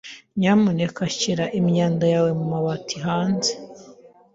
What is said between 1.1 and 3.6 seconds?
shyira imyanda yawe mumabati hanze.